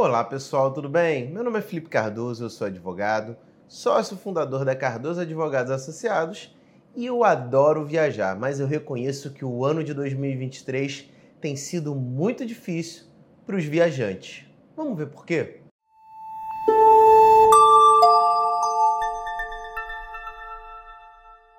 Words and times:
Olá 0.00 0.22
pessoal, 0.22 0.72
tudo 0.72 0.88
bem? 0.88 1.28
Meu 1.28 1.42
nome 1.42 1.58
é 1.58 1.60
Felipe 1.60 1.88
Cardoso, 1.88 2.44
eu 2.44 2.50
sou 2.50 2.68
advogado, 2.68 3.36
sócio 3.66 4.16
fundador 4.16 4.64
da 4.64 4.76
Cardoso 4.76 5.20
Advogados 5.20 5.72
Associados 5.72 6.56
e 6.94 7.04
eu 7.04 7.24
adoro 7.24 7.84
viajar, 7.84 8.38
mas 8.38 8.60
eu 8.60 8.68
reconheço 8.68 9.32
que 9.32 9.44
o 9.44 9.64
ano 9.64 9.82
de 9.82 9.92
2023 9.92 11.10
tem 11.40 11.56
sido 11.56 11.96
muito 11.96 12.46
difícil 12.46 13.06
para 13.44 13.56
os 13.56 13.64
viajantes. 13.64 14.46
Vamos 14.76 14.96
ver 14.96 15.08
por 15.08 15.26
quê? 15.26 15.62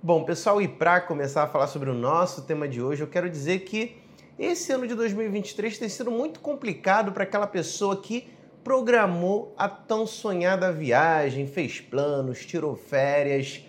Bom, 0.01 0.23
pessoal, 0.23 0.61
e 0.61 0.67
para 0.69 1.01
começar 1.01 1.43
a 1.43 1.47
falar 1.47 1.67
sobre 1.67 1.89
o 1.89 1.93
nosso 1.93 2.43
tema 2.43 2.69
de 2.69 2.81
hoje, 2.81 3.03
eu 3.03 3.07
quero 3.09 3.29
dizer 3.29 3.65
que 3.65 3.97
esse 4.39 4.71
ano 4.71 4.87
de 4.87 4.95
2023 4.95 5.77
tem 5.77 5.89
sido 5.89 6.09
muito 6.09 6.39
complicado 6.39 7.11
para 7.11 7.23
aquela 7.23 7.45
pessoa 7.45 8.01
que 8.01 8.29
programou 8.63 9.53
a 9.57 9.67
tão 9.67 10.07
sonhada 10.07 10.71
viagem, 10.71 11.45
fez 11.45 11.81
planos, 11.81 12.45
tirou 12.45 12.73
férias 12.73 13.65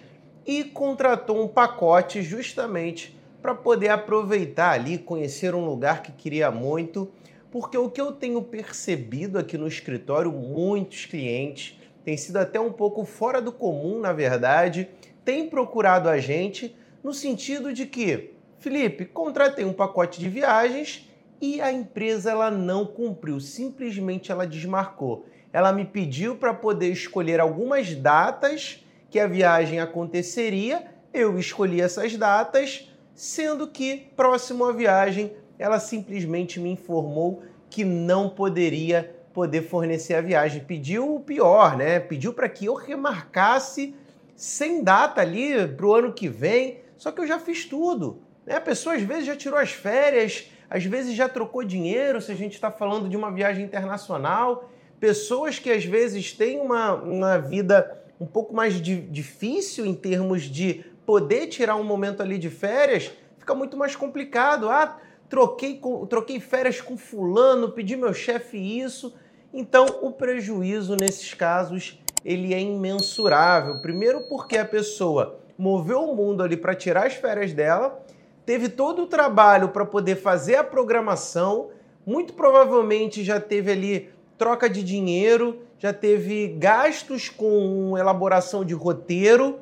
e 0.47 0.63
contratou 0.63 1.43
um 1.43 1.49
pacote 1.49 2.23
justamente 2.23 3.19
para 3.43 3.53
poder 3.53 3.89
aproveitar 3.89 4.71
ali, 4.71 4.97
conhecer 4.97 5.57
um 5.57 5.65
lugar 5.65 6.03
que 6.03 6.13
queria 6.13 6.53
muito, 6.53 7.11
porque 7.51 7.77
o 7.77 7.91
que 7.91 8.01
eu 8.01 8.13
tenho 8.13 8.41
percebido 8.41 9.39
aqui 9.39 9.59
no 9.59 9.67
escritório, 9.67 10.31
muitos 10.31 11.05
clientes, 11.05 11.77
tem 12.05 12.17
sido 12.17 12.37
até 12.37 12.61
um 12.61 12.73
pouco 12.73 13.05
fora 13.05 13.43
do 13.43 13.51
comum, 13.51 13.99
na 13.99 14.13
verdade, 14.13 14.89
tem 15.25 15.49
procurado 15.49 16.09
a 16.09 16.19
gente 16.19 16.77
no 17.03 17.13
sentido 17.13 17.73
de 17.73 17.87
que, 17.87 18.35
Felipe, 18.61 19.07
contratei 19.07 19.65
um 19.65 19.73
pacote 19.73 20.21
de 20.21 20.29
viagens 20.29 21.09
e 21.41 21.63
a 21.63 21.73
empresa 21.73 22.31
ela 22.31 22.51
não 22.51 22.85
cumpriu, 22.85 23.41
simplesmente 23.41 24.31
ela 24.31 24.47
desmarcou. 24.47 25.25
Ela 25.51 25.73
me 25.73 25.87
pediu 25.87 26.37
para 26.37 26.53
poder 26.53 26.91
escolher 26.91 27.41
algumas 27.41 27.95
datas 27.95 28.85
que 29.09 29.19
a 29.19 29.27
viagem 29.27 29.81
aconteceria, 29.81 30.87
eu 31.13 31.39
escolhi 31.39 31.81
essas 31.81 32.15
datas, 32.19 32.93
sendo 33.15 33.67
que 33.67 34.11
próximo 34.15 34.67
à 34.67 34.73
viagem 34.73 35.33
ela 35.59 35.81
simplesmente 35.81 36.61
me 36.61 36.71
informou 36.71 37.43
que 37.71 37.83
não 37.83 38.29
poderia 38.29 39.17
poder 39.33 39.63
fornecer 39.63 40.15
a 40.15 40.21
viagem. 40.21 40.63
Pediu 40.63 41.15
o 41.15 41.21
pior, 41.21 41.79
né? 41.79 41.99
Pediu 41.99 42.35
para 42.35 42.49
que 42.49 42.67
eu 42.67 42.75
remarcasse 42.75 43.95
sem 44.37 44.85
data 44.85 45.23
ali 45.23 45.67
para 45.67 45.87
o 45.87 45.95
ano 45.95 46.13
que 46.13 46.29
vem, 46.29 46.81
só 46.99 47.11
que 47.11 47.23
eu 47.23 47.27
já 47.27 47.39
fiz 47.39 47.65
tudo. 47.65 48.29
Né? 48.47 48.57
A 48.57 48.61
pessoa 48.61 48.95
às 48.95 49.03
vezes 49.03 49.27
já 49.27 49.37
tirou 49.37 49.59
as 49.59 49.73
férias, 49.73 50.51
às 50.69 50.85
vezes 50.85 51.15
já 51.15 51.29
trocou 51.29 51.65
dinheiro, 51.65 52.21
se 52.21 52.31
a 52.31 52.35
gente 52.35 52.55
está 52.55 52.71
falando 52.71 53.09
de 53.09 53.17
uma 53.17 53.31
viagem 53.31 53.65
internacional. 53.65 54.71
Pessoas 54.99 55.59
que 55.59 55.71
às 55.71 55.85
vezes 55.85 56.33
têm 56.33 56.61
uma, 56.61 56.95
uma 56.95 57.39
vida 57.39 57.99
um 58.21 58.27
pouco 58.27 58.55
mais 58.55 58.81
di 58.81 59.01
difícil 59.01 59.87
em 59.87 59.95
termos 59.95 60.43
de 60.43 60.85
poder 61.07 61.47
tirar 61.47 61.77
um 61.77 61.83
momento 61.83 62.23
ali 62.23 62.39
de 62.39 62.51
férias, 62.51 63.11
fica 63.39 63.55
muito 63.55 63.77
mais 63.77 63.97
complicado. 63.97 64.69
Ah, 64.69 64.99
troquei, 65.29 65.81
troquei 66.09 66.39
férias 66.39 66.81
com 66.81 66.97
fulano, 66.97 67.73
pedi 67.73 67.97
meu 67.97 68.13
chefe 68.13 68.57
isso. 68.57 69.15
Então, 69.53 69.87
o 70.03 70.13
prejuízo 70.13 70.95
nesses 70.97 71.35
casos 71.35 71.99
ele 72.25 72.55
é 72.55 72.61
imensurável. 72.61 73.81
Primeiro 73.81 74.29
porque 74.29 74.59
a 74.59 74.65
pessoa 74.65 75.41
moveu 75.57 76.03
o 76.03 76.15
mundo 76.15 76.43
ali 76.43 76.57
para 76.57 76.75
tirar 76.75 77.07
as 77.07 77.15
férias 77.15 77.53
dela, 77.53 78.05
teve 78.51 78.69
todo 78.69 79.03
o 79.03 79.07
trabalho 79.07 79.69
para 79.69 79.87
poder 79.87 80.17
fazer 80.17 80.57
a 80.57 80.65
programação, 80.65 81.71
muito 82.05 82.33
provavelmente 82.33 83.23
já 83.23 83.39
teve 83.39 83.71
ali 83.71 84.11
troca 84.37 84.69
de 84.69 84.83
dinheiro, 84.83 85.61
já 85.79 85.93
teve 85.93 86.49
gastos 86.59 87.29
com 87.29 87.97
elaboração 87.97 88.65
de 88.65 88.75
roteiro, 88.75 89.61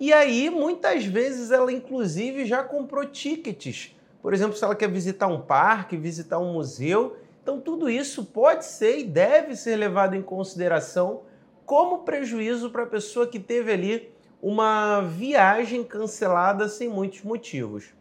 e 0.00 0.12
aí 0.12 0.50
muitas 0.50 1.04
vezes 1.04 1.52
ela 1.52 1.72
inclusive 1.72 2.44
já 2.46 2.64
comprou 2.64 3.06
tickets. 3.06 3.94
Por 4.20 4.34
exemplo, 4.34 4.56
se 4.56 4.64
ela 4.64 4.74
quer 4.74 4.90
visitar 4.90 5.28
um 5.28 5.42
parque, 5.42 5.96
visitar 5.96 6.40
um 6.40 6.52
museu, 6.52 7.16
então 7.40 7.60
tudo 7.60 7.88
isso 7.88 8.24
pode 8.24 8.64
ser 8.64 8.98
e 8.98 9.04
deve 9.04 9.54
ser 9.54 9.76
levado 9.76 10.16
em 10.16 10.22
consideração 10.22 11.22
como 11.64 11.98
prejuízo 11.98 12.70
para 12.70 12.82
a 12.82 12.86
pessoa 12.86 13.28
que 13.28 13.38
teve 13.38 13.70
ali 13.70 14.12
uma 14.42 15.00
viagem 15.00 15.84
cancelada 15.84 16.68
sem 16.68 16.88
muitos 16.88 17.22
motivos. 17.22 17.94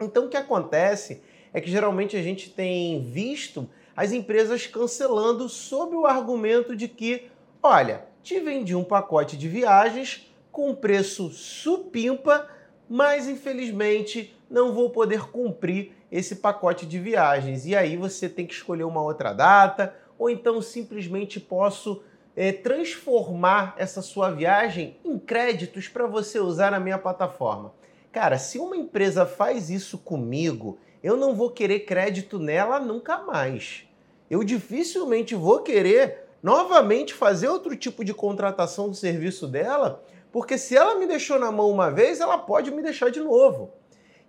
Então 0.00 0.26
o 0.26 0.28
que 0.28 0.36
acontece 0.36 1.22
é 1.52 1.60
que 1.60 1.70
geralmente 1.70 2.16
a 2.16 2.22
gente 2.22 2.50
tem 2.50 3.02
visto 3.02 3.68
as 3.96 4.12
empresas 4.12 4.66
cancelando 4.66 5.48
sob 5.48 5.96
o 5.96 6.06
argumento 6.06 6.76
de 6.76 6.86
que, 6.86 7.30
olha, 7.62 8.04
te 8.22 8.38
vendi 8.40 8.74
um 8.74 8.84
pacote 8.84 9.36
de 9.36 9.48
viagens 9.48 10.30
com 10.52 10.74
preço 10.74 11.30
supimpa, 11.30 12.48
mas 12.88 13.28
infelizmente 13.28 14.36
não 14.50 14.72
vou 14.74 14.90
poder 14.90 15.30
cumprir 15.30 15.92
esse 16.10 16.36
pacote 16.36 16.84
de 16.84 16.98
viagens. 16.98 17.66
E 17.66 17.74
aí 17.74 17.96
você 17.96 18.28
tem 18.28 18.46
que 18.46 18.54
escolher 18.54 18.84
uma 18.84 19.02
outra 19.02 19.32
data, 19.32 19.94
ou 20.18 20.28
então 20.28 20.60
simplesmente 20.60 21.40
posso 21.40 22.02
é, 22.36 22.52
transformar 22.52 23.74
essa 23.78 24.02
sua 24.02 24.30
viagem 24.30 24.96
em 25.04 25.18
créditos 25.18 25.88
para 25.88 26.06
você 26.06 26.38
usar 26.38 26.70
na 26.70 26.78
minha 26.78 26.98
plataforma. 26.98 27.72
Cara, 28.16 28.38
se 28.38 28.58
uma 28.58 28.74
empresa 28.74 29.26
faz 29.26 29.68
isso 29.68 29.98
comigo, 29.98 30.78
eu 31.02 31.18
não 31.18 31.34
vou 31.34 31.50
querer 31.50 31.80
crédito 31.80 32.38
nela 32.38 32.80
nunca 32.80 33.18
mais. 33.18 33.86
Eu 34.30 34.42
dificilmente 34.42 35.34
vou 35.34 35.58
querer 35.58 36.26
novamente 36.42 37.12
fazer 37.12 37.48
outro 37.48 37.76
tipo 37.76 38.02
de 38.02 38.14
contratação 38.14 38.88
do 38.88 38.94
serviço 38.94 39.46
dela, 39.46 40.02
porque 40.32 40.56
se 40.56 40.74
ela 40.74 40.98
me 40.98 41.06
deixou 41.06 41.38
na 41.38 41.52
mão 41.52 41.70
uma 41.70 41.90
vez, 41.90 42.18
ela 42.18 42.38
pode 42.38 42.70
me 42.70 42.82
deixar 42.82 43.10
de 43.10 43.20
novo. 43.20 43.70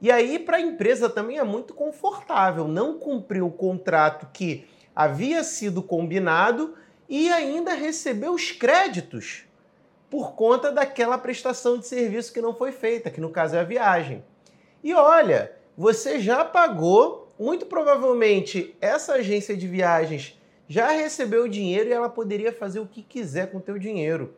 E 0.02 0.12
aí, 0.12 0.38
para 0.38 0.58
a 0.58 0.62
empresa 0.62 1.08
também 1.08 1.38
é 1.38 1.44
muito 1.46 1.74
confortável 1.74 2.68
não 2.68 3.00
cumprir 3.00 3.42
o 3.42 3.50
contrato 3.50 4.28
que 4.34 4.68
havia 4.94 5.46
sido 5.46 5.82
combinado 5.82 6.76
e 7.08 7.30
ainda 7.30 7.74
receber 7.74 8.28
os 8.28 8.52
créditos 8.52 9.47
por 10.10 10.34
conta 10.34 10.72
daquela 10.72 11.18
prestação 11.18 11.78
de 11.78 11.86
serviço 11.86 12.34
que 12.34 12.42
não 12.42 12.54
foi 12.54 12.72
feita, 12.72 13.10
que 13.10 13.22
no 13.22 13.30
caso 13.30 13.56
é 13.56 13.60
a 13.60 13.64
viagem. 13.64 14.24
E 14.84 14.94
olha, 14.94 15.52
você 15.78 16.20
já 16.20 16.46
pagou, 16.46 17.28
muito 17.38 17.66
provavelmente 17.66 18.76
essa 18.82 19.14
agência 19.14 19.56
de 19.56 19.68
viagens 19.68 20.38
já 20.68 20.92
recebeu 20.92 21.46
o 21.46 21.50
dinheiro 21.50 21.90
e 21.90 21.94
ela 21.94 22.10
poderia 22.10 22.52
fazer 22.52 22.80
o 22.80 22.88
que 22.88 23.02
quiser 23.02 23.52
com 23.52 23.58
o 23.58 23.62
teu 23.62 23.80
dinheiro. 23.80 24.36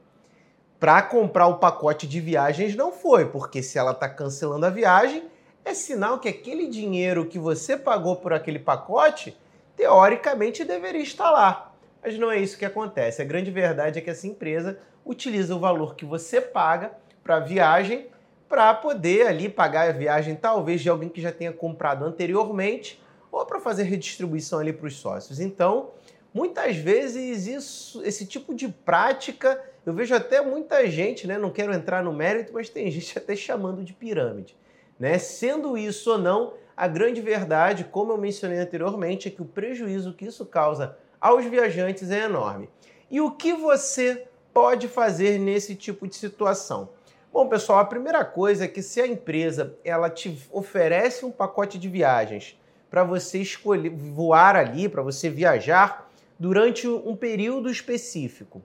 Para 0.79 1.01
comprar 1.01 1.47
o 1.47 1.57
pacote 1.57 2.07
de 2.07 2.21
viagens 2.21 2.75
não 2.75 2.91
foi, 2.91 3.25
porque 3.25 3.63
se 3.63 3.77
ela 3.77 3.91
está 3.91 4.07
cancelando 4.07 4.65
a 4.65 4.69
viagem, 4.69 5.23
é 5.65 5.73
sinal 5.73 6.19
que 6.19 6.29
aquele 6.29 6.67
dinheiro 6.67 7.25
que 7.25 7.39
você 7.39 7.75
pagou 7.75 8.15
por 8.15 8.31
aquele 8.31 8.59
pacote, 8.59 9.37
teoricamente 9.75 10.63
deveria 10.63 11.01
estar 11.01 11.31
lá. 11.31 11.68
Mas 12.01 12.17
não 12.17 12.31
é 12.31 12.37
isso 12.37 12.57
que 12.57 12.65
acontece. 12.65 13.21
A 13.21 13.25
grande 13.25 13.51
verdade 13.51 13.99
é 13.99 14.01
que 14.01 14.09
essa 14.09 14.27
empresa 14.27 14.79
utiliza 15.05 15.55
o 15.55 15.59
valor 15.59 15.95
que 15.95 16.05
você 16.05 16.39
paga 16.39 16.91
para 17.23 17.37
a 17.37 17.39
viagem 17.39 18.07
para 18.47 18.73
poder 18.73 19.27
ali 19.27 19.47
pagar 19.47 19.89
a 19.89 19.91
viagem 19.91 20.35
talvez 20.35 20.81
de 20.81 20.89
alguém 20.89 21.09
que 21.09 21.21
já 21.21 21.31
tenha 21.31 21.53
comprado 21.53 22.03
anteriormente 22.03 23.01
ou 23.31 23.45
para 23.45 23.59
fazer 23.59 23.83
redistribuição 23.83 24.59
ali 24.59 24.73
para 24.73 24.87
os 24.87 24.95
sócios. 24.95 25.39
Então, 25.39 25.91
muitas 26.33 26.75
vezes 26.75 27.45
isso, 27.45 28.03
esse 28.03 28.25
tipo 28.25 28.55
de 28.55 28.67
prática, 28.67 29.61
eu 29.85 29.93
vejo 29.93 30.15
até 30.15 30.41
muita 30.41 30.87
gente, 30.89 31.27
né, 31.27 31.37
não 31.37 31.51
quero 31.51 31.73
entrar 31.73 32.03
no 32.03 32.11
mérito, 32.11 32.53
mas 32.53 32.69
tem 32.69 32.89
gente 32.89 33.17
até 33.17 33.35
chamando 33.35 33.83
de 33.83 33.93
pirâmide, 33.93 34.57
né? 34.99 35.19
Sendo 35.19 35.77
isso 35.77 36.11
ou 36.11 36.17
não, 36.17 36.53
a 36.75 36.87
grande 36.87 37.21
verdade, 37.21 37.83
como 37.83 38.11
eu 38.11 38.17
mencionei 38.17 38.57
anteriormente, 38.57 39.27
é 39.27 39.31
que 39.31 39.41
o 39.41 39.45
prejuízo 39.45 40.13
que 40.13 40.25
isso 40.25 40.45
causa 40.45 40.97
aos 41.19 41.45
viajantes 41.45 42.11
é 42.11 42.25
enorme. 42.25 42.69
E 43.09 43.19
o 43.19 43.31
que 43.31 43.53
você 43.53 44.27
pode 44.53 44.87
fazer 44.87 45.39
nesse 45.39 45.75
tipo 45.75 46.07
de 46.07 46.15
situação? 46.15 46.89
Bom, 47.31 47.47
pessoal, 47.47 47.79
a 47.79 47.85
primeira 47.85 48.25
coisa 48.25 48.65
é 48.65 48.67
que 48.67 48.81
se 48.81 48.99
a 48.99 49.07
empresa 49.07 49.77
ela 49.83 50.09
te 50.09 50.35
oferece 50.51 51.25
um 51.25 51.31
pacote 51.31 51.77
de 51.77 51.87
viagens 51.87 52.59
para 52.89 53.03
você 53.03 53.39
escolher 53.39 53.91
voar 53.91 54.55
ali, 54.55 54.89
para 54.89 55.03
você 55.03 55.29
viajar 55.29 56.09
durante 56.39 56.87
um 56.87 57.15
período 57.15 57.69
específico, 57.69 58.61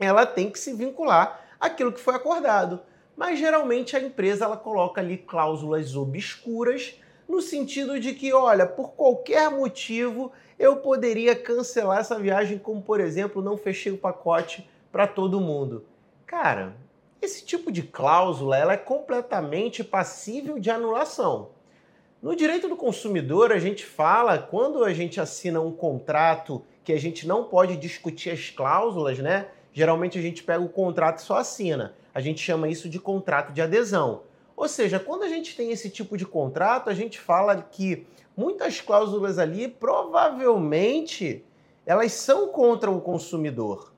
ela 0.00 0.26
tem 0.26 0.50
que 0.50 0.58
se 0.58 0.72
vincular 0.72 1.44
àquilo 1.60 1.92
que 1.92 2.00
foi 2.00 2.14
acordado. 2.14 2.80
Mas 3.16 3.38
geralmente 3.38 3.96
a 3.96 4.00
empresa 4.00 4.44
ela 4.44 4.56
coloca 4.56 5.00
ali 5.00 5.16
cláusulas 5.16 5.94
obscuras 5.94 7.00
no 7.28 7.42
sentido 7.42 7.98
de 7.98 8.14
que, 8.14 8.32
olha, 8.32 8.66
por 8.66 8.92
qualquer 8.92 9.50
motivo 9.50 10.32
eu 10.58 10.76
poderia 10.76 11.34
cancelar 11.34 11.98
essa 11.98 12.18
viagem, 12.18 12.58
como 12.58 12.80
por 12.80 13.00
exemplo, 13.00 13.42
não 13.42 13.56
fechei 13.56 13.92
o 13.92 13.98
pacote 13.98 14.68
para 14.90 15.06
todo 15.06 15.40
mundo. 15.40 15.84
Cara, 16.26 16.74
esse 17.20 17.44
tipo 17.44 17.70
de 17.72 17.82
cláusula 17.82 18.56
ela 18.56 18.72
é 18.72 18.76
completamente 18.76 19.82
passível 19.82 20.58
de 20.58 20.70
anulação. 20.70 21.50
No 22.22 22.34
direito 22.34 22.68
do 22.68 22.76
consumidor, 22.76 23.52
a 23.52 23.58
gente 23.58 23.84
fala 23.84 24.38
quando 24.38 24.84
a 24.84 24.92
gente 24.92 25.20
assina 25.20 25.60
um 25.60 25.72
contrato 25.72 26.62
que 26.82 26.92
a 26.92 26.98
gente 26.98 27.26
não 27.26 27.44
pode 27.44 27.76
discutir 27.76 28.30
as 28.30 28.48
cláusulas, 28.48 29.18
né? 29.18 29.48
Geralmente 29.72 30.18
a 30.18 30.22
gente 30.22 30.42
pega 30.42 30.64
o 30.64 30.68
contrato 30.68 31.18
e 31.18 31.22
só 31.22 31.36
assina. 31.36 31.94
A 32.14 32.20
gente 32.20 32.40
chama 32.40 32.68
isso 32.68 32.88
de 32.88 32.98
contrato 32.98 33.52
de 33.52 33.60
adesão. 33.60 34.22
Ou 34.56 34.68
seja, 34.68 34.98
quando 34.98 35.22
a 35.22 35.28
gente 35.28 35.54
tem 35.54 35.70
esse 35.70 35.90
tipo 35.90 36.16
de 36.16 36.24
contrato, 36.24 36.88
a 36.88 36.94
gente 36.94 37.20
fala 37.20 37.60
que 37.60 38.06
muitas 38.36 38.80
cláusulas 38.80 39.38
ali 39.38 39.68
provavelmente 39.68 41.44
elas 41.84 42.12
são 42.12 42.48
contra 42.48 42.90
o 42.90 43.00
consumidor. 43.00 43.92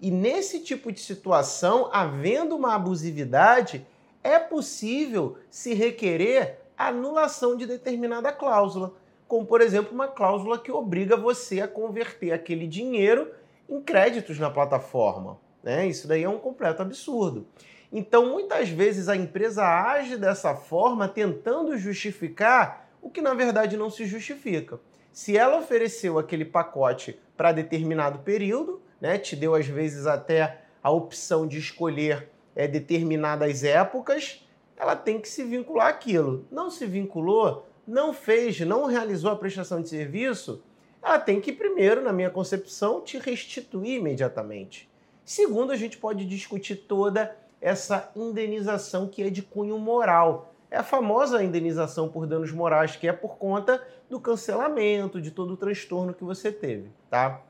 E 0.00 0.10
nesse 0.10 0.60
tipo 0.60 0.92
de 0.92 1.00
situação, 1.00 1.88
havendo 1.92 2.54
uma 2.54 2.74
abusividade, 2.74 3.86
é 4.22 4.38
possível 4.38 5.36
se 5.50 5.74
requerer 5.74 6.58
anulação 6.76 7.56
de 7.56 7.66
determinada 7.66 8.32
cláusula, 8.32 8.92
como 9.26 9.46
por 9.46 9.60
exemplo 9.60 9.92
uma 9.92 10.08
cláusula 10.08 10.58
que 10.58 10.70
obriga 10.70 11.16
você 11.16 11.60
a 11.60 11.68
converter 11.68 12.32
aquele 12.32 12.66
dinheiro 12.66 13.32
em 13.68 13.80
créditos 13.80 14.38
na 14.38 14.50
plataforma. 14.50 15.38
Né? 15.62 15.86
Isso 15.86 16.06
daí 16.06 16.24
é 16.24 16.28
um 16.28 16.38
completo 16.38 16.82
absurdo. 16.82 17.46
Então, 17.92 18.26
muitas 18.26 18.70
vezes 18.70 19.08
a 19.08 19.14
empresa 19.14 19.62
age 19.62 20.16
dessa 20.16 20.54
forma 20.54 21.06
tentando 21.06 21.76
justificar 21.76 22.88
o 23.02 23.10
que 23.10 23.20
na 23.20 23.34
verdade 23.34 23.76
não 23.76 23.90
se 23.90 24.06
justifica. 24.06 24.80
Se 25.12 25.36
ela 25.36 25.58
ofereceu 25.58 26.18
aquele 26.18 26.44
pacote 26.44 27.18
para 27.36 27.52
determinado 27.52 28.20
período, 28.20 28.80
né, 28.98 29.18
te 29.18 29.36
deu 29.36 29.54
às 29.54 29.66
vezes 29.66 30.06
até 30.06 30.62
a 30.82 30.90
opção 30.90 31.46
de 31.46 31.58
escolher 31.58 32.30
é, 32.56 32.66
determinadas 32.66 33.62
épocas, 33.62 34.46
ela 34.74 34.96
tem 34.96 35.20
que 35.20 35.28
se 35.28 35.44
vincular 35.44 35.88
àquilo. 35.88 36.46
Não 36.50 36.70
se 36.70 36.86
vinculou, 36.86 37.68
não 37.86 38.14
fez, 38.14 38.58
não 38.60 38.86
realizou 38.86 39.30
a 39.30 39.36
prestação 39.36 39.82
de 39.82 39.90
serviço, 39.90 40.62
ela 41.02 41.18
tem 41.18 41.40
que 41.40 41.52
primeiro, 41.52 42.00
na 42.00 42.12
minha 42.12 42.30
concepção, 42.30 43.02
te 43.02 43.18
restituir 43.18 43.98
imediatamente. 43.98 44.88
Segundo, 45.24 45.72
a 45.72 45.76
gente 45.76 45.98
pode 45.98 46.24
discutir 46.24 46.76
toda 46.76 47.36
essa 47.62 48.10
indenização 48.16 49.06
que 49.06 49.22
é 49.22 49.30
de 49.30 49.40
cunho 49.40 49.78
moral. 49.78 50.52
É 50.68 50.78
a 50.78 50.82
famosa 50.82 51.42
indenização 51.42 52.08
por 52.08 52.26
danos 52.26 52.50
morais, 52.50 52.96
que 52.96 53.06
é 53.06 53.12
por 53.12 53.36
conta 53.36 53.80
do 54.10 54.18
cancelamento, 54.18 55.20
de 55.20 55.30
todo 55.30 55.54
o 55.54 55.56
transtorno 55.56 56.12
que 56.12 56.24
você 56.24 56.50
teve, 56.50 56.90
tá? 57.08 57.40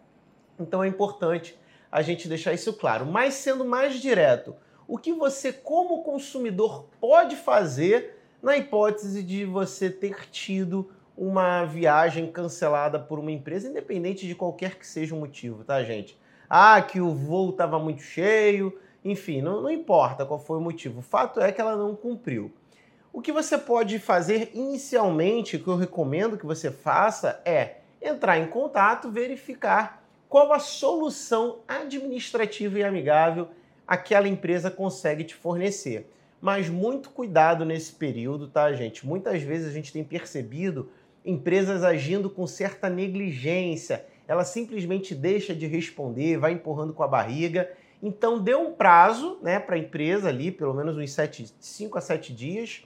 Então 0.61 0.85
é 0.85 0.89
importante 0.89 1.59
a 1.91 2.03
gente 2.03 2.29
deixar 2.29 2.53
isso 2.53 2.75
claro. 2.75 3.07
Mas 3.07 3.35
sendo 3.35 3.65
mais 3.65 3.95
direto, 3.95 4.55
o 4.87 4.99
que 4.99 5.13
você, 5.13 5.53
como 5.53 6.03
consumidor, 6.03 6.87
pode 7.01 7.37
fazer 7.37 8.19
na 8.43 8.57
hipótese 8.57 9.23
de 9.23 9.47
você 9.47 9.89
ter 9.89 10.29
tido 10.31 10.91
uma 11.17 11.65
viagem 11.65 12.31
cancelada 12.31 12.99
por 12.99 13.19
uma 13.19 13.31
empresa, 13.31 13.69
independente 13.69 14.27
de 14.27 14.35
qualquer 14.35 14.79
que 14.79 14.87
seja 14.87 15.15
o 15.15 15.19
motivo, 15.19 15.65
tá, 15.65 15.83
gente? 15.85 16.19
Ah, 16.51 16.83
que 16.83 17.01
o 17.01 17.15
voo 17.15 17.51
estava 17.51 17.79
muito 17.79 18.03
cheio, 18.03 18.79
enfim, 19.05 19.41
não, 19.41 19.63
não 19.63 19.71
importa 19.71 20.25
qual 20.25 20.39
foi 20.39 20.59
o 20.59 20.61
motivo. 20.61 21.01
O 21.01 21.03
fato 21.03 21.41
é 21.41 21.51
que 21.51 21.61
ela 21.61 21.77
não 21.77 21.95
cumpriu. 21.95 22.53
O 23.13 23.21
que 23.21 23.33
você 23.33 23.59
pode 23.59 23.99
fazer 23.99 24.51
inicialmente, 24.55 25.59
que 25.59 25.69
eu 25.69 25.77
recomendo 25.77 26.39
que 26.39 26.47
você 26.47 26.71
faça, 26.71 27.41
é 27.45 27.77
entrar 28.01 28.39
em 28.39 28.47
contato, 28.47 29.11
verificar 29.11 30.03
qual 30.29 30.53
a 30.53 30.59
solução 30.59 31.59
administrativa 31.69 32.79
e 32.79 32.85
amigável 32.85 33.49
aquela 33.87 34.27
empresa 34.27 34.71
consegue 34.71 35.25
te 35.25 35.35
fornecer. 35.35 36.11
Mas 36.41 36.69
muito 36.71 37.11
cuidado 37.11 37.65
nesse 37.65 37.93
período, 37.93 38.49
tá, 38.49 38.73
gente? 38.73 39.07
Muitas 39.07 39.43
vezes 39.43 39.69
a 39.69 39.73
gente 39.73 39.93
tem 39.93 40.03
percebido 40.03 40.89
empresas 41.25 41.85
agindo 41.85 42.31
com 42.31 42.47
certa 42.47 42.89
negligência. 42.89 44.07
Ela 44.27 44.45
simplesmente 44.45 45.15
deixa 45.15 45.55
de 45.55 45.67
responder, 45.67 46.39
vai 46.39 46.53
empurrando 46.53 46.95
com 46.95 47.03
a 47.03 47.09
barriga. 47.09 47.71
Então 48.03 48.39
dê 48.39 48.55
um 48.55 48.73
prazo 48.73 49.39
né, 49.41 49.61
para 49.61 49.77
a 49.77 49.79
empresa 49.79 50.29
ali, 50.29 50.51
pelo 50.51 50.75
menos 50.75 50.97
uns 50.97 51.17
5 51.61 51.97
a 51.97 52.01
7 52.01 52.33
dias, 52.33 52.83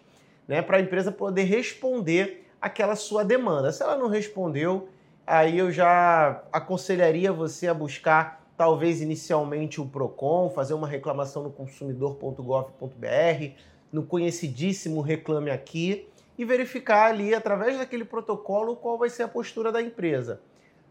né, 0.46 0.60
para 0.60 0.76
a 0.76 0.80
empresa 0.80 1.10
poder 1.10 1.44
responder 1.44 2.46
aquela 2.60 2.94
sua 2.94 3.24
demanda. 3.24 3.72
Se 3.72 3.82
ela 3.82 3.96
não 3.96 4.08
respondeu, 4.08 4.88
aí 5.26 5.58
eu 5.58 5.72
já 5.72 6.42
aconselharia 6.52 7.32
você 7.32 7.66
a 7.66 7.74
buscar 7.74 8.44
talvez 8.56 9.00
inicialmente 9.00 9.80
o 9.80 9.86
Procon, 9.86 10.50
fazer 10.50 10.74
uma 10.74 10.86
reclamação 10.86 11.42
no 11.42 11.50
consumidor.gov.br, 11.50 13.50
no 13.92 14.02
conhecidíssimo 14.02 15.00
Reclame 15.00 15.50
Aqui 15.50 16.08
e 16.38 16.44
verificar 16.44 17.10
ali 17.10 17.34
através 17.34 17.78
daquele 17.78 18.04
protocolo 18.04 18.76
qual 18.76 18.98
vai 18.98 19.08
ser 19.08 19.22
a 19.22 19.28
postura 19.28 19.72
da 19.72 19.80
empresa. 19.80 20.40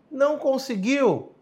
Não 0.09 0.37
conseguiu? 0.37 1.34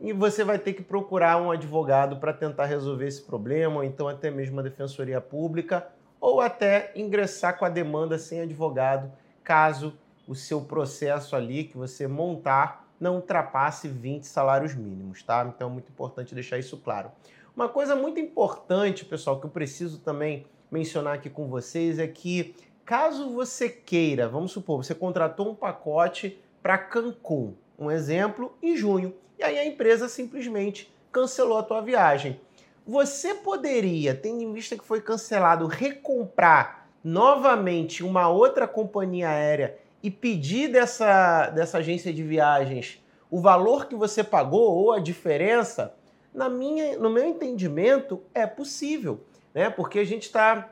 E 0.00 0.12
você 0.14 0.42
vai 0.42 0.58
ter 0.58 0.72
que 0.72 0.82
procurar 0.82 1.40
um 1.40 1.50
advogado 1.50 2.16
para 2.16 2.32
tentar 2.32 2.64
resolver 2.64 3.06
esse 3.06 3.20
problema, 3.22 3.76
ou 3.76 3.84
então 3.84 4.08
até 4.08 4.30
mesmo 4.30 4.58
a 4.58 4.62
defensoria 4.62 5.20
pública, 5.20 5.86
ou 6.18 6.40
até 6.40 6.90
ingressar 6.96 7.58
com 7.58 7.66
a 7.66 7.68
demanda 7.68 8.18
sem 8.18 8.40
advogado, 8.40 9.12
caso 9.44 9.94
o 10.26 10.34
seu 10.34 10.62
processo 10.62 11.36
ali 11.36 11.64
que 11.64 11.76
você 11.76 12.06
montar 12.06 12.88
não 12.98 13.16
ultrapasse 13.16 13.88
20 13.88 14.24
salários 14.24 14.74
mínimos, 14.74 15.22
tá? 15.22 15.50
Então 15.54 15.68
é 15.68 15.72
muito 15.72 15.90
importante 15.90 16.34
deixar 16.34 16.58
isso 16.58 16.76
claro. 16.78 17.10
Uma 17.54 17.68
coisa 17.68 17.96
muito 17.96 18.20
importante, 18.20 19.04
pessoal, 19.04 19.40
que 19.40 19.46
eu 19.46 19.50
preciso 19.50 19.98
também 19.98 20.46
mencionar 20.70 21.14
aqui 21.14 21.28
com 21.28 21.48
vocês 21.48 21.98
é 21.98 22.06
que 22.06 22.54
caso 22.84 23.30
você 23.30 23.68
queira, 23.68 24.28
vamos 24.28 24.52
supor, 24.52 24.84
você 24.84 24.94
contratou 24.94 25.50
um 25.50 25.54
pacote 25.54 26.40
para 26.62 26.78
Cancún, 26.78 27.54
um 27.80 27.90
exemplo, 27.90 28.54
em 28.62 28.76
junho, 28.76 29.14
e 29.38 29.42
aí 29.42 29.58
a 29.58 29.64
empresa 29.64 30.08
simplesmente 30.08 30.92
cancelou 31.10 31.58
a 31.58 31.62
tua 31.62 31.80
viagem. 31.80 32.38
Você 32.86 33.34
poderia, 33.34 34.14
tendo 34.14 34.42
em 34.42 34.52
vista 34.52 34.76
que 34.76 34.84
foi 34.84 35.00
cancelado, 35.00 35.66
recomprar 35.66 36.86
novamente 37.02 38.04
uma 38.04 38.28
outra 38.28 38.68
companhia 38.68 39.30
aérea 39.30 39.78
e 40.02 40.10
pedir 40.10 40.68
dessa, 40.68 41.48
dessa 41.48 41.78
agência 41.78 42.12
de 42.12 42.22
viagens 42.22 43.02
o 43.30 43.40
valor 43.40 43.86
que 43.86 43.94
você 43.94 44.24
pagou 44.24 44.74
ou 44.74 44.92
a 44.92 44.98
diferença, 44.98 45.94
na 46.34 46.48
minha, 46.48 46.98
no 46.98 47.08
meu 47.08 47.24
entendimento, 47.24 48.20
é 48.34 48.44
possível, 48.46 49.20
né? 49.54 49.70
Porque 49.70 50.00
a 50.00 50.04
gente 50.04 50.24
está 50.24 50.68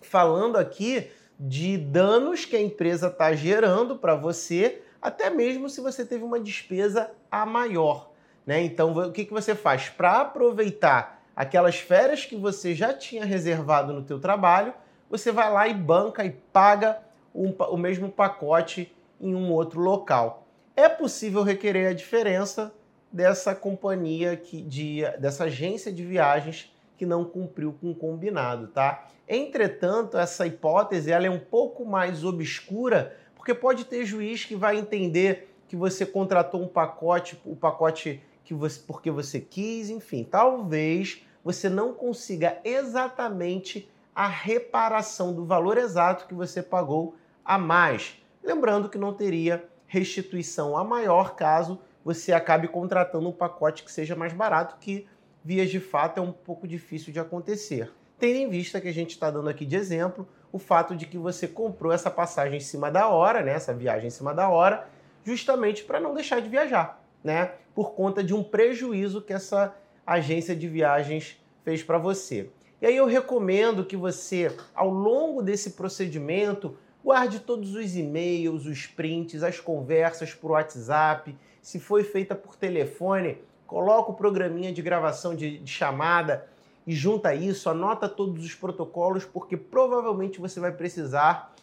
falando 0.00 0.56
aqui 0.56 1.10
de 1.38 1.76
danos 1.76 2.44
que 2.44 2.54
a 2.54 2.60
empresa 2.60 3.08
está 3.08 3.34
gerando 3.34 3.96
para 3.96 4.14
você, 4.14 4.82
até 5.00 5.30
mesmo 5.30 5.68
se 5.68 5.80
você 5.80 6.04
teve 6.04 6.24
uma 6.24 6.38
despesa 6.38 7.10
a 7.30 7.46
maior, 7.46 8.10
né? 8.46 8.62
Então, 8.62 8.92
o 8.92 9.12
que, 9.12 9.24
que 9.24 9.32
você 9.32 9.54
faz 9.54 9.88
para 9.88 10.20
aproveitar 10.20 11.22
aquelas 11.34 11.76
férias 11.76 12.24
que 12.24 12.36
você 12.36 12.74
já 12.74 12.92
tinha 12.92 13.24
reservado 13.24 13.92
no 13.92 14.02
teu 14.02 14.18
trabalho? 14.20 14.74
Você 15.08 15.32
vai 15.32 15.50
lá 15.52 15.68
e 15.68 15.74
banca 15.74 16.24
e 16.24 16.30
paga 16.30 16.98
um, 17.34 17.50
o 17.50 17.76
mesmo 17.76 18.10
pacote 18.10 18.94
em 19.20 19.34
um 19.34 19.50
outro 19.52 19.80
local. 19.80 20.46
É 20.76 20.88
possível 20.88 21.42
requerer 21.42 21.88
a 21.88 21.94
diferença 21.94 22.72
dessa 23.12 23.54
companhia 23.54 24.36
que 24.36 24.62
de, 24.62 25.02
dessa 25.18 25.44
agência 25.44 25.92
de 25.92 26.04
viagens 26.04 26.72
que 26.96 27.06
não 27.06 27.24
cumpriu 27.24 27.74
com 27.80 27.90
o 27.90 27.94
combinado, 27.94 28.68
tá? 28.68 29.08
Entretanto, 29.28 30.18
essa 30.18 30.46
hipótese 30.46 31.10
ela 31.10 31.26
é 31.26 31.30
um 31.30 31.38
pouco 31.38 31.84
mais 31.84 32.24
obscura, 32.24 33.16
porque 33.40 33.54
pode 33.54 33.86
ter 33.86 34.04
juiz 34.04 34.44
que 34.44 34.54
vai 34.54 34.76
entender 34.76 35.50
que 35.66 35.74
você 35.74 36.04
contratou 36.04 36.62
um 36.62 36.68
pacote, 36.68 37.40
o 37.42 37.56
pacote 37.56 38.22
que 38.44 38.52
você 38.52 38.78
porque 38.86 39.10
você 39.10 39.40
quis, 39.40 39.88
enfim, 39.88 40.24
talvez 40.30 41.26
você 41.42 41.70
não 41.70 41.94
consiga 41.94 42.58
exatamente 42.62 43.90
a 44.14 44.28
reparação 44.28 45.32
do 45.32 45.46
valor 45.46 45.78
exato 45.78 46.26
que 46.26 46.34
você 46.34 46.62
pagou 46.62 47.16
a 47.42 47.56
mais. 47.56 48.22
Lembrando 48.44 48.90
que 48.90 48.98
não 48.98 49.14
teria 49.14 49.64
restituição 49.86 50.76
a 50.76 50.84
maior 50.84 51.34
caso 51.34 51.80
você 52.04 52.34
acabe 52.34 52.68
contratando 52.68 53.26
um 53.26 53.32
pacote 53.32 53.84
que 53.84 53.90
seja 53.90 54.14
mais 54.14 54.34
barato, 54.34 54.76
que 54.78 55.06
vias 55.42 55.70
de 55.70 55.80
fato 55.80 56.18
é 56.18 56.20
um 56.22 56.30
pouco 56.32 56.68
difícil 56.68 57.10
de 57.10 57.18
acontecer. 57.18 57.90
Tendo 58.18 58.36
em 58.36 58.50
vista 58.50 58.82
que 58.82 58.88
a 58.88 58.92
gente 58.92 59.12
está 59.12 59.30
dando 59.30 59.48
aqui 59.48 59.64
de 59.64 59.76
exemplo 59.76 60.28
o 60.52 60.58
fato 60.58 60.96
de 60.96 61.06
que 61.06 61.18
você 61.18 61.46
comprou 61.46 61.92
essa 61.92 62.10
passagem 62.10 62.58
em 62.58 62.62
cima 62.62 62.90
da 62.90 63.08
hora, 63.08 63.42
né, 63.42 63.52
essa 63.52 63.72
viagem 63.72 64.08
em 64.08 64.10
cima 64.10 64.34
da 64.34 64.48
hora, 64.48 64.88
justamente 65.24 65.84
para 65.84 66.00
não 66.00 66.14
deixar 66.14 66.40
de 66.40 66.48
viajar, 66.48 67.02
né, 67.22 67.52
por 67.74 67.92
conta 67.92 68.22
de 68.22 68.34
um 68.34 68.42
prejuízo 68.42 69.22
que 69.22 69.32
essa 69.32 69.74
agência 70.06 70.56
de 70.56 70.68
viagens 70.68 71.40
fez 71.64 71.82
para 71.82 71.98
você. 71.98 72.50
E 72.80 72.86
aí 72.86 72.96
eu 72.96 73.06
recomendo 73.06 73.84
que 73.84 73.96
você, 73.96 74.56
ao 74.74 74.88
longo 74.88 75.42
desse 75.42 75.72
procedimento, 75.72 76.76
Guarde 77.02 77.40
todos 77.40 77.74
os 77.74 77.96
e-mails, 77.96 78.66
os 78.66 78.86
prints, 78.86 79.42
as 79.42 79.58
conversas 79.58 80.34
por 80.34 80.50
WhatsApp. 80.50 81.34
Se 81.62 81.80
foi 81.80 82.04
feita 82.04 82.34
por 82.34 82.56
telefone, 82.56 83.38
coloca 83.66 84.10
o 84.10 84.14
programinha 84.14 84.70
de 84.70 84.82
gravação 84.82 85.34
de, 85.34 85.58
de 85.58 85.70
chamada 85.70 86.46
e 86.90 86.92
junta 86.92 87.32
isso, 87.32 87.70
anota 87.70 88.08
todos 88.08 88.44
os 88.44 88.52
protocolos, 88.52 89.24
porque 89.24 89.56
provavelmente 89.56 90.40
você 90.40 90.58
vai 90.58 90.72
precisar 90.72 91.54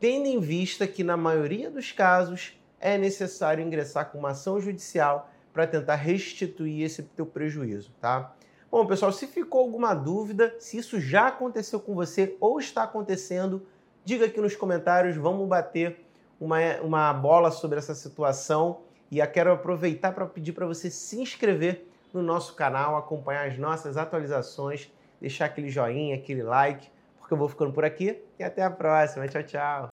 tendo 0.00 0.26
em 0.26 0.40
vista 0.40 0.88
que 0.88 1.04
na 1.04 1.16
maioria 1.16 1.70
dos 1.70 1.92
casos 1.92 2.60
é 2.80 2.98
necessário 2.98 3.64
ingressar 3.64 4.10
com 4.10 4.18
uma 4.18 4.30
ação 4.30 4.60
judicial 4.60 5.30
para 5.52 5.68
tentar 5.68 5.94
restituir 5.94 6.82
esse 6.82 7.04
teu 7.04 7.24
prejuízo, 7.24 7.92
tá? 8.00 8.34
Bom, 8.68 8.84
pessoal, 8.84 9.12
se 9.12 9.28
ficou 9.28 9.60
alguma 9.60 9.94
dúvida, 9.94 10.52
se 10.58 10.78
isso 10.78 10.98
já 10.98 11.28
aconteceu 11.28 11.78
com 11.78 11.94
você 11.94 12.36
ou 12.40 12.58
está 12.58 12.82
acontecendo, 12.82 13.64
diga 14.04 14.26
aqui 14.26 14.40
nos 14.40 14.56
comentários, 14.56 15.14
vamos 15.14 15.46
bater 15.46 16.04
uma, 16.40 16.58
uma 16.80 17.12
bola 17.12 17.52
sobre 17.52 17.78
essa 17.78 17.94
situação. 17.94 18.80
E 19.12 19.20
eu 19.20 19.30
quero 19.30 19.52
aproveitar 19.52 20.10
para 20.10 20.26
pedir 20.26 20.54
para 20.54 20.66
você 20.66 20.90
se 20.90 21.20
inscrever 21.20 21.86
no 22.12 22.22
nosso 22.22 22.54
canal, 22.54 22.96
acompanhar 22.96 23.48
as 23.48 23.58
nossas 23.58 23.96
atualizações, 23.96 24.90
deixar 25.20 25.46
aquele 25.46 25.68
joinha, 25.68 26.16
aquele 26.16 26.42
like, 26.42 26.90
porque 27.18 27.32
eu 27.34 27.38
vou 27.38 27.48
ficando 27.48 27.72
por 27.72 27.84
aqui 27.84 28.22
e 28.38 28.42
até 28.42 28.62
a 28.62 28.70
próxima. 28.70 29.26
Tchau, 29.28 29.42
tchau. 29.42 29.91